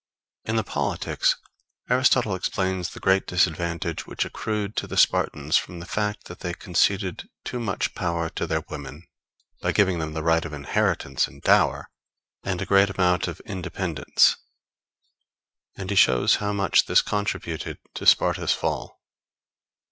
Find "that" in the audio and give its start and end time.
6.25-6.39